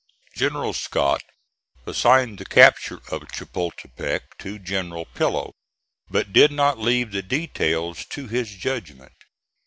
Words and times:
General 0.35 0.73
Scott 0.73 1.21
assigned 1.85 2.39
the 2.39 2.45
capture 2.45 3.01
of 3.11 3.31
Chapultepec 3.31 4.35
to 4.39 4.57
General 4.57 5.05
Pillow, 5.05 5.53
but 6.09 6.33
did 6.33 6.51
not 6.51 6.79
leave 6.79 7.11
the 7.11 7.21
details 7.21 8.03
to 8.05 8.27
his 8.27 8.49
judgment. 8.55 9.13